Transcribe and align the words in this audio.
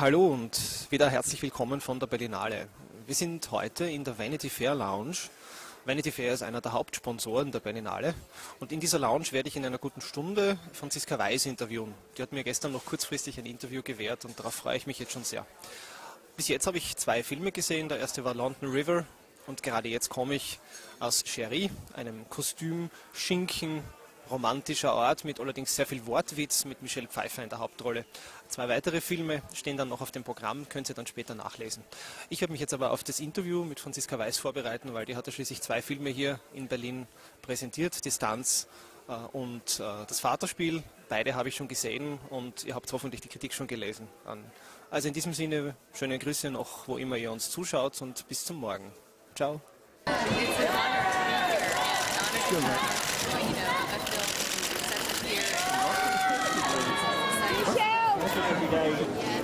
Hallo 0.00 0.28
und 0.28 0.60
wieder 0.90 1.10
herzlich 1.10 1.42
willkommen 1.42 1.80
von 1.80 1.98
der 1.98 2.06
Berlinale. 2.06 2.68
Wir 3.06 3.16
sind 3.16 3.50
heute 3.50 3.84
in 3.90 4.04
der 4.04 4.16
Vanity 4.16 4.48
Fair 4.48 4.76
Lounge. 4.76 5.16
Vanity 5.86 6.12
Fair 6.12 6.32
ist 6.32 6.44
einer 6.44 6.60
der 6.60 6.72
Hauptsponsoren 6.72 7.50
der 7.50 7.58
Berlinale 7.58 8.14
und 8.60 8.70
in 8.70 8.78
dieser 8.78 9.00
Lounge 9.00 9.32
werde 9.32 9.48
ich 9.48 9.56
in 9.56 9.66
einer 9.66 9.78
guten 9.78 10.00
Stunde 10.00 10.56
Franziska 10.72 11.18
Weiß 11.18 11.46
interviewen. 11.46 11.94
Die 12.16 12.22
hat 12.22 12.30
mir 12.30 12.44
gestern 12.44 12.70
noch 12.70 12.84
kurzfristig 12.84 13.40
ein 13.40 13.46
Interview 13.46 13.82
gewährt 13.82 14.24
und 14.24 14.38
darauf 14.38 14.54
freue 14.54 14.76
ich 14.76 14.86
mich 14.86 15.00
jetzt 15.00 15.10
schon 15.10 15.24
sehr. 15.24 15.44
Bis 16.36 16.46
jetzt 16.46 16.68
habe 16.68 16.78
ich 16.78 16.96
zwei 16.96 17.24
Filme 17.24 17.50
gesehen. 17.50 17.88
Der 17.88 17.98
erste 17.98 18.22
war 18.22 18.34
London 18.34 18.70
River 18.70 19.04
und 19.48 19.64
gerade 19.64 19.88
jetzt 19.88 20.10
komme 20.10 20.36
ich 20.36 20.60
aus 21.00 21.24
Sherry, 21.26 21.70
einem 21.96 22.24
Kostüm-Schinken 22.28 23.82
romantischer 24.30 24.94
Ort 24.94 25.24
mit 25.24 25.40
allerdings 25.40 25.74
sehr 25.74 25.86
viel 25.86 26.06
Wortwitz 26.06 26.64
mit 26.64 26.82
Michelle 26.82 27.08
Pfeiffer 27.08 27.42
in 27.42 27.48
der 27.48 27.58
Hauptrolle. 27.58 28.04
Zwei 28.48 28.68
weitere 28.68 29.00
Filme 29.00 29.42
stehen 29.52 29.76
dann 29.76 29.88
noch 29.88 30.00
auf 30.00 30.10
dem 30.10 30.24
Programm, 30.24 30.68
könnt 30.68 30.88
ihr 30.88 30.94
dann 30.94 31.06
später 31.06 31.34
nachlesen. 31.34 31.82
Ich 32.28 32.42
habe 32.42 32.52
mich 32.52 32.60
jetzt 32.60 32.74
aber 32.74 32.90
auf 32.90 33.04
das 33.04 33.20
Interview 33.20 33.64
mit 33.64 33.80
Franziska 33.80 34.18
Weiß 34.18 34.38
vorbereiten, 34.38 34.94
weil 34.94 35.06
die 35.06 35.16
hat 35.16 35.26
ja 35.26 35.32
schließlich 35.32 35.60
zwei 35.60 35.82
Filme 35.82 36.10
hier 36.10 36.40
in 36.52 36.68
Berlin 36.68 37.06
präsentiert, 37.42 38.04
Distanz 38.04 38.68
äh, 39.08 39.12
und 39.32 39.80
äh, 39.80 40.06
das 40.06 40.20
Vaterspiel. 40.20 40.82
Beide 41.08 41.34
habe 41.34 41.48
ich 41.48 41.56
schon 41.56 41.68
gesehen 41.68 42.18
und 42.30 42.64
ihr 42.64 42.74
habt 42.74 42.92
hoffentlich 42.92 43.20
die 43.20 43.28
Kritik 43.28 43.54
schon 43.54 43.66
gelesen. 43.66 44.08
Also 44.90 45.08
in 45.08 45.14
diesem 45.14 45.32
Sinne, 45.32 45.74
schöne 45.92 46.18
Grüße 46.18 46.50
noch, 46.50 46.86
wo 46.86 46.98
immer 46.98 47.16
ihr 47.16 47.32
uns 47.32 47.50
zuschaut 47.50 48.00
und 48.02 48.28
bis 48.28 48.44
zum 48.44 48.56
Morgen. 48.58 48.92
Ciao. 49.34 49.60
you 52.50 52.60
know, 52.60 52.66
I 52.66 52.66
feel 52.66 52.66
such 52.66 52.74
a 52.74 53.02
fear. 53.02 53.07
Every 58.50 58.68
day. 58.68 59.37